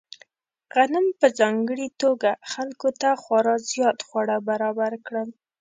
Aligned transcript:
غنم 0.73 1.05
په 1.19 1.27
ځانګړې 1.39 1.87
توګه 2.01 2.31
خلکو 2.51 2.89
ته 3.01 3.09
خورا 3.21 3.55
زیات 3.69 3.97
خواړه 4.07 4.37
برابر 4.49 4.91
کړل. 5.05 5.29